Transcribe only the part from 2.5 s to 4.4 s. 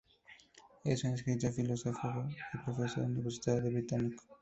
profesor universitario británico.